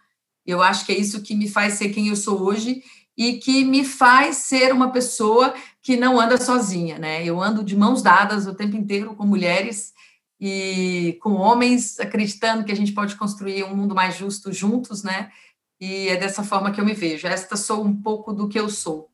Eu 0.47 0.63
acho 0.63 0.87
que 0.87 0.93
é 0.93 0.99
isso 0.99 1.23
que 1.23 1.35
me 1.35 1.49
faz 1.49 1.75
ser 1.75 1.91
quem 1.91 2.09
eu 2.09 2.17
sou 2.17 2.41
hoje 2.41 2.83
e 3.17 3.35
que 3.35 3.65
me 3.65 3.85
faz 3.85 4.37
ser 4.37 4.73
uma 4.73 4.93
pessoa 4.93 5.53
que 5.83 5.97
não 5.97 6.21
anda 6.21 6.41
sozinha, 6.41 6.99
né? 6.99 7.25
Eu 7.25 7.43
ando 7.43 7.65
de 7.65 7.77
mãos 7.77 8.01
dadas 8.01 8.47
o 8.47 8.55
tempo 8.55 8.77
inteiro 8.77 9.15
com 9.15 9.27
mulheres 9.27 9.93
e 10.41 11.19
com 11.21 11.33
homens, 11.33 11.99
acreditando 11.99 12.65
que 12.65 12.71
a 12.71 12.77
gente 12.77 12.93
pode 12.93 13.17
construir 13.17 13.65
um 13.65 13.75
mundo 13.75 13.93
mais 13.95 14.17
justo 14.17 14.53
juntos, 14.53 15.03
né? 15.03 15.33
E 15.81 16.09
é 16.09 16.17
dessa 16.17 16.45
forma 16.45 16.71
que 16.71 16.81
eu 16.81 16.85
me 16.85 16.95
vejo. 16.95 17.27
Esta 17.27 17.57
sou 17.57 17.85
um 17.85 17.95
pouco 17.95 18.33
do 18.33 18.49
que 18.49 18.59
eu 18.59 18.69
sou. 18.69 19.11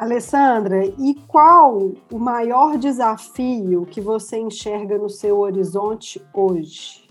Alessandra, 0.00 0.86
e 0.98 1.14
qual 1.28 1.92
o 2.10 2.18
maior 2.18 2.78
desafio 2.78 3.84
que 3.84 4.00
você 4.00 4.38
enxerga 4.38 4.96
no 4.96 5.10
seu 5.10 5.40
horizonte 5.40 6.18
hoje? 6.32 7.06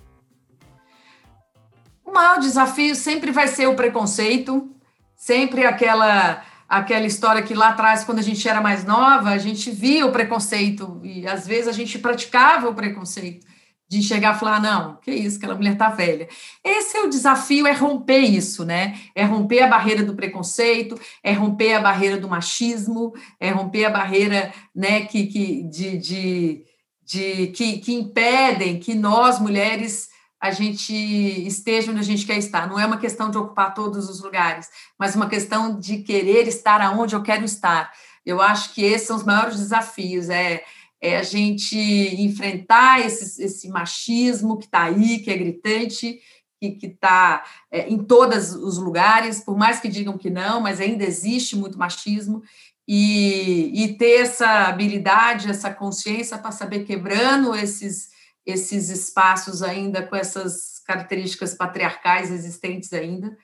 O 2.04 2.12
maior 2.12 2.40
desafio 2.40 2.96
sempre 2.96 3.32
vai 3.32 3.48
ser 3.48 3.68
o 3.68 3.76
preconceito, 3.76 4.72
sempre 5.16 5.68
aquela 5.68 6.44
aquela 6.68 7.06
história 7.06 7.44
que 7.44 7.54
lá 7.54 7.70
atrás, 7.70 8.04
quando 8.04 8.20
a 8.20 8.24
gente 8.24 8.48
era 8.50 8.60
mais 8.60 8.84
nova, 8.84 9.30
a 9.30 9.38
gente 9.38 9.70
via 9.70 10.08
o 10.08 10.12
preconceito 10.12 11.00
e 11.04 11.28
às 11.28 11.46
vezes 11.46 11.68
a 11.68 11.72
gente 11.72 12.00
praticava 12.00 12.70
o 12.70 12.74
preconceito 12.74 13.46
de 13.90 14.04
chegar 14.04 14.36
e 14.36 14.40
falar, 14.40 14.62
não, 14.62 14.98
que 14.98 15.10
isso, 15.12 15.38
aquela 15.38 15.56
mulher 15.56 15.76
tá 15.76 15.90
velha. 15.90 16.30
Esse 16.64 16.96
é 16.96 17.02
o 17.02 17.10
desafio, 17.10 17.66
é 17.66 17.72
romper 17.72 18.20
isso, 18.20 18.64
né? 18.64 19.00
É 19.16 19.24
romper 19.24 19.64
a 19.64 19.68
barreira 19.68 20.04
do 20.04 20.16
preconceito, 20.16 21.00
é 21.24 21.34
romper 21.34 21.74
a 21.74 21.82
barreira 21.82 22.18
do 22.18 22.30
machismo, 22.30 23.14
é 23.40 23.50
romper 23.50 23.86
a 23.86 23.90
barreira, 23.90 24.54
né, 24.76 25.08
que, 25.08 25.26
que, 25.26 25.64
de, 25.64 25.98
de, 25.98 26.66
de 27.04 27.48
que, 27.48 27.80
que 27.80 27.94
impedem 27.94 28.80
que 28.80 28.94
nós, 28.94 29.40
mulheres, 29.40 30.10
a 30.40 30.52
gente 30.52 30.94
esteja 30.94 31.92
onde 31.92 32.00
a 32.00 32.04
gente 32.04 32.28
quer 32.28 32.38
estar. 32.38 32.70
Não 32.70 32.80
é 32.80 32.86
uma 32.86 33.00
questão 33.00 33.32
de 33.32 33.40
ocupar 33.40 33.74
todos 33.74 34.08
os 34.08 34.22
lugares, 34.22 34.70
mas 35.00 35.16
uma 35.16 35.28
questão 35.28 35.80
de 35.80 35.98
querer 36.04 36.48
estar 36.48 36.80
aonde 36.80 37.16
eu 37.16 37.24
quero 37.24 37.44
estar. 37.44 37.92
Eu 38.24 38.40
acho 38.40 38.72
que 38.76 38.84
esses 38.84 39.08
são 39.08 39.18
os 39.18 39.24
maiores 39.24 39.58
desafios, 39.58 40.30
é 40.30 40.64
é 41.02 41.18
a 41.18 41.24
gente 41.24 41.78
enfrentar 41.78 43.06
esse, 43.06 43.42
esse 43.42 43.70
machismo 43.70 44.58
que 44.58 44.66
está 44.66 44.84
aí, 44.84 45.20
que 45.20 45.32
é 45.32 45.38
gritante, 45.38 46.20
que 46.60 46.78
está 46.84 47.44
é, 47.72 47.88
em 47.88 47.98
todos 47.98 48.54
os 48.54 48.78
lugares, 48.78 49.40
por 49.40 49.58
mais 49.58 49.80
que 49.80 49.88
digam 49.88 50.18
que 50.18 50.30
não, 50.30 50.60
mas 50.60 50.82
ainda 50.82 51.06
existe 51.06 51.56
muito 51.56 51.78
machismo, 51.78 52.44
e, 52.92 53.84
e 53.84 53.98
ter 53.98 54.22
essa 54.22 54.68
habilidade, 54.68 55.50
essa 55.50 55.72
consciência 55.72 56.38
para 56.40 56.52
saber 56.52 56.86
quebrando 56.86 57.56
esses, 57.56 58.10
esses 58.44 58.90
espaços 58.90 59.62
ainda 59.62 60.02
com 60.02 60.16
essas 60.16 60.80
características 60.80 61.54
patriarcais 61.54 62.32
existentes 62.32 62.92
ainda. 62.92 63.38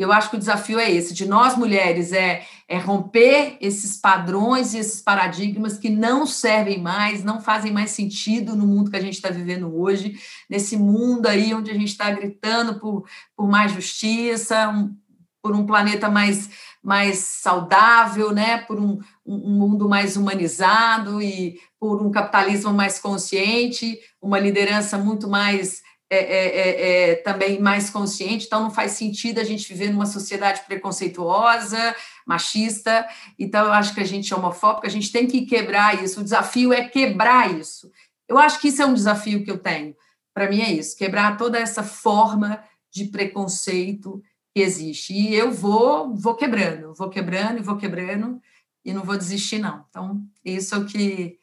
Eu 0.00 0.10
acho 0.10 0.30
que 0.30 0.36
o 0.36 0.38
desafio 0.38 0.78
é 0.78 0.90
esse, 0.90 1.12
de 1.12 1.28
nós 1.28 1.58
mulheres, 1.58 2.10
é, 2.10 2.42
é 2.66 2.78
romper 2.78 3.58
esses 3.60 3.98
padrões 3.98 4.72
e 4.72 4.78
esses 4.78 5.02
paradigmas 5.02 5.76
que 5.76 5.90
não 5.90 6.24
servem 6.24 6.80
mais, 6.80 7.22
não 7.22 7.38
fazem 7.38 7.70
mais 7.70 7.90
sentido 7.90 8.56
no 8.56 8.66
mundo 8.66 8.90
que 8.90 8.96
a 8.96 9.00
gente 9.00 9.16
está 9.16 9.28
vivendo 9.28 9.78
hoje, 9.78 10.18
nesse 10.48 10.74
mundo 10.74 11.26
aí 11.26 11.52
onde 11.52 11.70
a 11.70 11.74
gente 11.74 11.88
está 11.88 12.10
gritando 12.10 12.80
por, 12.80 13.04
por 13.36 13.46
mais 13.46 13.72
justiça, 13.72 14.70
um, 14.70 14.96
por 15.42 15.54
um 15.54 15.66
planeta 15.66 16.08
mais, 16.08 16.48
mais 16.82 17.18
saudável, 17.18 18.32
né? 18.32 18.56
por 18.56 18.80
um, 18.80 18.98
um 19.26 19.50
mundo 19.50 19.86
mais 19.86 20.16
humanizado 20.16 21.20
e 21.20 21.60
por 21.78 22.00
um 22.00 22.10
capitalismo 22.10 22.72
mais 22.72 22.98
consciente, 22.98 24.00
uma 24.18 24.38
liderança 24.38 24.96
muito 24.96 25.28
mais 25.28 25.82
é, 26.12 26.16
é, 26.16 26.46
é, 26.46 27.10
é, 27.10 27.14
também 27.14 27.60
mais 27.60 27.88
consciente, 27.88 28.46
então 28.46 28.64
não 28.64 28.70
faz 28.70 28.92
sentido 28.92 29.38
a 29.38 29.44
gente 29.44 29.68
viver 29.68 29.92
numa 29.92 30.06
sociedade 30.06 30.62
preconceituosa, 30.66 31.94
machista, 32.26 33.08
então 33.38 33.66
eu 33.66 33.72
acho 33.72 33.94
que 33.94 34.00
a 34.00 34.04
gente 34.04 34.32
é 34.32 34.36
homofóbica, 34.36 34.88
a 34.88 34.90
gente 34.90 35.12
tem 35.12 35.28
que 35.28 35.46
quebrar 35.46 36.02
isso, 36.02 36.20
o 36.20 36.24
desafio 36.24 36.72
é 36.72 36.88
quebrar 36.88 37.56
isso. 37.56 37.92
Eu 38.28 38.38
acho 38.38 38.60
que 38.60 38.68
isso 38.68 38.82
é 38.82 38.86
um 38.86 38.94
desafio 38.94 39.44
que 39.44 39.50
eu 39.52 39.58
tenho, 39.58 39.94
para 40.34 40.50
mim 40.50 40.60
é 40.60 40.72
isso, 40.72 40.96
quebrar 40.96 41.36
toda 41.36 41.60
essa 41.60 41.84
forma 41.84 42.60
de 42.92 43.04
preconceito 43.04 44.20
que 44.52 44.60
existe, 44.60 45.12
e 45.12 45.32
eu 45.32 45.52
vou, 45.52 46.12
vou 46.12 46.34
quebrando, 46.34 46.92
vou 46.92 47.08
quebrando 47.08 47.58
e 47.58 47.62
vou 47.62 47.76
quebrando, 47.76 48.42
e 48.84 48.92
não 48.92 49.04
vou 49.04 49.16
desistir 49.16 49.60
não, 49.60 49.86
então 49.88 50.20
isso 50.44 50.74
é 50.74 50.78
o 50.78 50.86
que 50.86 51.38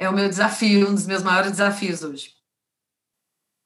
é 0.00 0.10
o 0.10 0.12
meu 0.12 0.28
desafio, 0.28 0.90
um 0.90 0.94
dos 0.94 1.06
meus 1.06 1.22
maiores 1.22 1.52
desafios 1.52 2.02
hoje. 2.02 2.35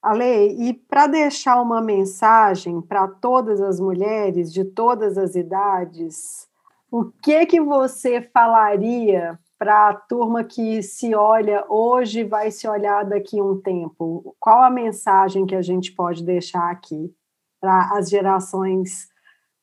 Ale, 0.02 0.68
e 0.68 0.72
para 0.72 1.06
deixar 1.06 1.60
uma 1.60 1.82
mensagem 1.82 2.80
para 2.80 3.06
todas 3.06 3.60
as 3.60 3.78
mulheres 3.78 4.52
de 4.52 4.64
todas 4.64 5.18
as 5.18 5.34
idades, 5.34 6.48
o 6.90 7.04
que 7.04 7.44
que 7.44 7.60
você 7.60 8.22
falaria 8.22 9.38
para 9.58 9.90
a 9.90 9.94
turma 9.94 10.42
que 10.42 10.82
se 10.82 11.14
olha 11.14 11.64
hoje 11.68 12.24
vai 12.24 12.50
se 12.50 12.66
olhar 12.66 13.04
daqui 13.04 13.38
a 13.38 13.44
um 13.44 13.60
tempo? 13.60 14.34
Qual 14.40 14.62
a 14.62 14.70
mensagem 14.70 15.44
que 15.44 15.54
a 15.54 15.60
gente 15.60 15.92
pode 15.92 16.24
deixar 16.24 16.70
aqui 16.70 17.14
para 17.60 17.90
as 17.92 18.08
gerações 18.08 19.08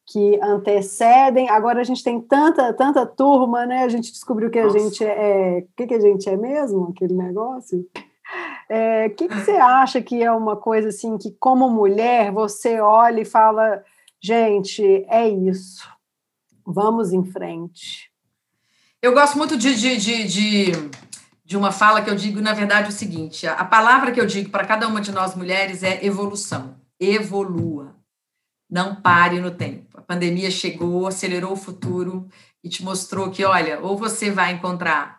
que 0.06 0.40
antecedem? 0.40 1.50
Agora 1.50 1.82
a 1.82 1.84
gente 1.84 2.04
tem 2.04 2.22
tanta 2.22 2.72
tanta 2.74 3.08
turma, 3.08 3.66
né? 3.66 3.84
A 3.84 3.90
gente 3.90 4.12
descobriu 4.12 4.52
que 4.52 4.60
a 4.60 4.66
Nossa. 4.66 4.78
gente 4.78 5.04
é, 5.04 5.66
o 5.68 5.76
que 5.76 5.88
que 5.88 5.96
a 5.96 6.00
gente 6.00 6.30
é 6.30 6.38
mesmo, 6.38 6.90
aquele 6.90 7.16
negócio? 7.16 7.84
O 8.70 8.74
é, 8.74 9.10
que, 9.10 9.28
que 9.28 9.36
você 9.36 9.52
acha 9.52 10.02
que 10.02 10.22
é 10.22 10.32
uma 10.32 10.58
coisa 10.58 10.90
assim 10.90 11.18
que, 11.18 11.32
como 11.40 11.70
mulher, 11.70 12.32
você 12.32 12.82
olha 12.82 13.22
e 13.22 13.26
fala, 13.26 13.84
gente, 14.22 14.84
é 15.08 15.28
isso, 15.28 15.88
vamos 16.66 17.14
em 17.14 17.24
frente? 17.24 18.12
Eu 19.02 19.14
gosto 19.14 19.38
muito 19.38 19.58
de, 19.58 19.74
de, 19.76 19.96
de, 19.98 20.24
de, 20.28 20.72
de 21.46 21.56
uma 21.56 21.72
fala 21.72 22.02
que 22.02 22.10
eu 22.10 22.16
digo, 22.16 22.42
na 22.42 22.54
verdade, 22.54 22.90
o 22.90 22.92
seguinte: 22.92 23.48
a 23.48 23.64
palavra 23.64 24.12
que 24.12 24.20
eu 24.20 24.26
digo 24.26 24.50
para 24.50 24.66
cada 24.66 24.88
uma 24.88 25.00
de 25.00 25.12
nós 25.12 25.34
mulheres 25.34 25.82
é 25.84 26.04
evolução. 26.06 26.76
Evolua. 27.00 27.96
Não 28.70 28.96
pare 28.96 29.40
no 29.40 29.52
tempo. 29.52 29.98
A 29.98 30.02
pandemia 30.02 30.52
chegou, 30.52 31.08
acelerou 31.08 31.54
o 31.54 31.58
futuro 31.58 32.28
e 32.62 32.68
te 32.68 32.84
mostrou 32.84 33.32
que, 33.32 33.46
olha, 33.46 33.80
ou 33.80 33.98
você 33.98 34.30
vai 34.30 34.52
encontrar 34.52 35.17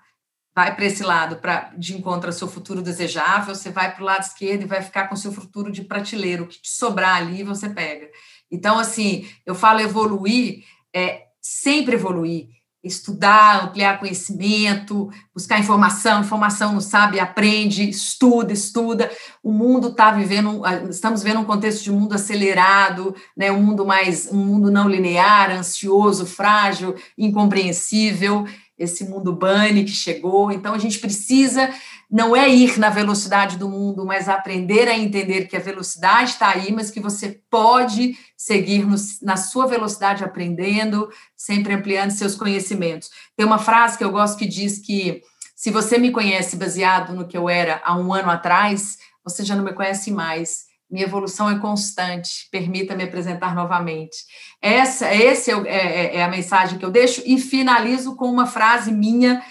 vai 0.58 0.74
para 0.74 0.86
esse 0.86 1.04
lado 1.04 1.36
pra, 1.36 1.70
de 1.78 1.96
encontro 1.96 2.30
ao 2.30 2.32
seu 2.32 2.48
futuro 2.48 2.82
desejável, 2.82 3.54
você 3.54 3.70
vai 3.70 3.94
para 3.94 4.02
o 4.02 4.04
lado 4.04 4.24
esquerdo 4.24 4.62
e 4.62 4.66
vai 4.66 4.82
ficar 4.82 5.06
com 5.06 5.14
seu 5.14 5.30
futuro 5.30 5.70
de 5.70 5.84
prateleiro, 5.84 6.42
o 6.42 6.46
que 6.48 6.60
te 6.60 6.70
sobrar 6.70 7.14
ali 7.14 7.44
você 7.44 7.68
pega. 7.68 8.08
Então, 8.50 8.76
assim, 8.76 9.28
eu 9.46 9.54
falo 9.54 9.78
evoluir, 9.78 10.64
é 10.92 11.26
sempre 11.40 11.94
evoluir, 11.94 12.48
estudar, 12.82 13.66
ampliar 13.66 14.00
conhecimento, 14.00 15.08
buscar 15.32 15.60
informação, 15.60 16.22
informação 16.22 16.72
não 16.72 16.80
sabe, 16.80 17.20
aprende, 17.20 17.88
estuda, 17.88 18.52
estuda. 18.52 19.12
O 19.40 19.52
mundo 19.52 19.90
está 19.90 20.10
vivendo, 20.10 20.62
estamos 20.90 21.23
vivendo 21.23 21.38
um 21.38 21.44
contexto 21.44 21.84
de 21.84 21.92
mundo 21.92 22.14
acelerado, 22.14 23.14
né, 23.36 23.52
um 23.52 23.62
mundo 23.62 23.86
mais, 23.86 24.28
um 24.32 24.44
mundo 24.44 24.73
não 24.73 24.88
linear, 24.88 25.52
ansioso, 25.52 26.26
frágil, 26.26 26.97
incompreensível 27.16 28.44
esse 28.78 29.04
mundo 29.04 29.32
bunny 29.32 29.84
que 29.84 29.91
chegou. 29.91 30.52
Então, 30.52 30.75
a 30.75 30.78
gente 30.78 30.99
precisa, 30.99 31.69
não 32.10 32.36
é 32.36 32.49
ir 32.49 32.78
na 32.78 32.91
velocidade 32.91 33.56
do 33.56 33.69
mundo, 33.69 34.06
mas 34.06 34.28
aprender 34.28 34.88
a 34.88 34.97
entender 34.97 35.49
que 35.49 35.56
a 35.56 35.60
velocidade 35.60 36.30
está 36.30 36.50
aí, 36.50 36.73
mas 36.73 36.91
que 36.91 37.00
você 37.00 37.41
pode 37.50 38.17
seguir 38.36 38.86
no, 38.86 38.97
na 39.23 39.36
sua 39.36 39.67
velocidade 39.67 40.23
aprendendo, 40.23 41.08
sempre 41.36 41.75
ampliando 41.75 42.10
seus 42.12 42.34
conhecimentos. 42.34 43.10
Tem 43.36 43.45
uma 43.45 43.58
frase 43.58 43.99
que 43.99 44.04
eu 44.04 44.12
gosto 44.12 44.38
que 44.38 44.47
diz 44.47 44.78
que 44.78 45.23
se 45.56 45.73
você 45.73 45.99
me 45.99 46.12
conhece 46.12 46.54
baseado 46.54 47.12
no 47.12 47.26
que 47.26 47.36
eu 47.36 47.49
era 47.49 47.82
há 47.84 47.99
um 47.99 48.12
ano 48.14 48.30
atrás, 48.30 48.97
você 49.25 49.45
já 49.45 49.56
não 49.56 49.64
me 49.64 49.73
conhece 49.73 50.12
mais. 50.12 50.68
Minha 50.90 51.04
evolução 51.04 51.50
é 51.50 51.58
constante, 51.58 52.48
permita-me 52.50 53.04
apresentar 53.04 53.54
novamente. 53.54 54.16
Essa, 54.60 55.06
essa 55.06 55.50
é, 55.50 55.54
é, 55.66 56.16
é, 56.16 56.24
a 56.24 56.28
mensagem 56.28 56.78
que 56.78 56.84
eu 56.84 56.90
deixo 56.90 57.22
e 57.26 57.38
finalizo 57.38 58.16
com 58.16 58.26
uma 58.26 58.46
frase 58.46 58.90
minha 58.90 59.42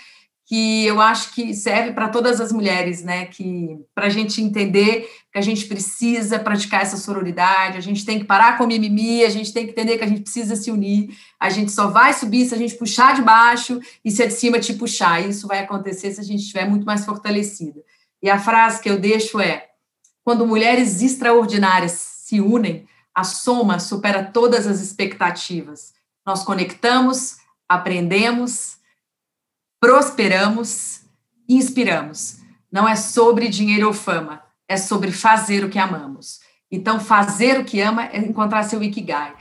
que 0.47 0.85
eu 0.85 1.01
acho 1.01 1.33
que 1.33 1.53
serve 1.53 1.91
para 1.91 2.07
todas 2.07 2.39
as 2.39 2.53
mulheres, 2.53 3.03
né? 3.03 3.25
Que 3.25 3.77
para 3.93 4.05
a 4.05 4.09
gente 4.09 4.41
entender 4.41 5.05
que 5.29 5.37
a 5.37 5.41
gente 5.41 5.65
precisa 5.65 6.39
praticar 6.39 6.83
essa 6.83 6.95
sororidade, 6.95 7.77
a 7.77 7.81
gente 7.81 8.05
tem 8.05 8.17
que 8.17 8.23
parar 8.23 8.57
com 8.57 8.63
o 8.63 8.67
mimimi, 8.67 9.25
a 9.25 9.29
gente 9.29 9.51
tem 9.51 9.65
que 9.65 9.71
entender 9.71 9.97
que 9.97 10.05
a 10.05 10.07
gente 10.07 10.21
precisa 10.21 10.55
se 10.55 10.71
unir, 10.71 11.09
a 11.37 11.49
gente 11.49 11.69
só 11.69 11.87
vai 11.87 12.13
subir 12.13 12.45
se 12.45 12.55
a 12.55 12.57
gente 12.57 12.75
puxar 12.75 13.13
de 13.13 13.21
baixo 13.21 13.81
e 14.05 14.09
se 14.09 14.23
é 14.23 14.27
de 14.27 14.33
cima 14.33 14.57
te 14.57 14.73
puxar. 14.73 15.21
Isso 15.27 15.47
vai 15.47 15.59
acontecer 15.59 16.11
se 16.11 16.21
a 16.21 16.23
gente 16.23 16.39
estiver 16.39 16.67
muito 16.67 16.85
mais 16.85 17.03
fortalecida. 17.03 17.81
E 18.23 18.29
a 18.29 18.39
frase 18.39 18.81
que 18.81 18.89
eu 18.89 18.97
deixo 18.97 19.41
é: 19.41 19.66
quando 20.27 20.45
mulheres 20.45 21.01
extraordinárias 21.01 21.93
se 21.93 22.41
unem, 22.41 22.85
a 23.15 23.23
soma 23.23 23.79
supera 23.79 24.25
todas 24.25 24.67
as 24.67 24.81
expectativas. 24.81 25.93
Nós 26.25 26.43
conectamos, 26.43 27.37
aprendemos, 27.65 28.75
prosperamos 29.79 30.99
e 31.47 31.55
inspiramos. 31.55 32.39
Não 32.69 32.85
é 32.85 32.97
sobre 32.97 33.47
dinheiro 33.47 33.87
ou 33.87 33.93
fama, 33.93 34.43
é 34.67 34.75
sobre 34.75 35.13
fazer 35.13 35.63
o 35.63 35.69
que 35.69 35.79
amamos. 35.79 36.41
Então, 36.69 36.99
fazer 36.99 37.61
o 37.61 37.63
que 37.63 37.79
ama 37.79 38.07
é 38.07 38.17
encontrar 38.17 38.63
seu 38.63 38.83
Ikigai. 38.83 39.33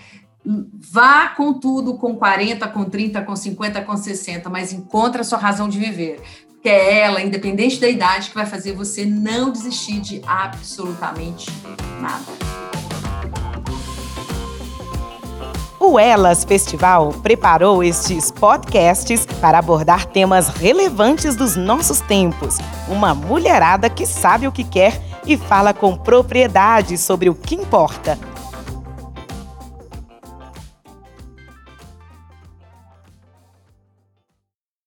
Vá 0.45 1.31
com 1.31 1.55
tudo, 1.55 1.99
com 1.99 2.15
40, 2.15 2.69
com 2.69 2.85
30, 2.85 3.23
com 3.23 3.35
50, 3.35 3.83
com 3.83 3.97
60, 3.97 4.49
mas 4.49 4.73
encontre 4.73 5.21
a 5.21 5.25
sua 5.25 5.39
razão 5.39 5.69
de 5.69 5.81
viver 5.81 6.23
que 6.67 6.71
é 6.71 6.99
ela, 6.99 7.23
independente 7.23 7.79
da 7.79 7.89
idade, 7.89 8.31
que 8.31 8.35
vai 8.35 8.45
fazer 8.45 8.73
você 8.73 9.05
não 9.05 9.53
desistir 9.53 10.01
de 10.01 10.21
absolutamente 10.27 11.49
nada. 12.01 12.25
O 15.79 15.97
Elas 15.97 16.43
Festival 16.43 17.13
preparou 17.23 17.85
estes 17.85 18.33
podcasts 18.33 19.25
para 19.41 19.61
abordar 19.61 20.07
temas 20.07 20.49
relevantes 20.49 21.37
dos 21.37 21.55
nossos 21.55 22.01
tempos. 22.01 22.59
Uma 22.89 23.15
mulherada 23.15 23.89
que 23.89 24.05
sabe 24.05 24.49
o 24.49 24.53
que 24.53 24.65
quer 24.65 25.01
e 25.25 25.37
fala 25.37 25.73
com 25.73 25.97
propriedade 25.97 26.99
sobre 26.99 27.31
o 27.31 27.35
que 27.37 27.55
importa 27.55 28.19